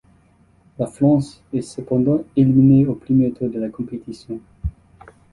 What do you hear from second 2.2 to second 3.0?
éliminée au